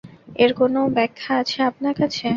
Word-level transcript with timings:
এর 0.35 0.51
কোনো 0.59 0.79
ব্যাখ্যা 0.95 1.31
আছে 1.41 1.59
আপনার 1.69 1.93
কাছে? 2.01 2.25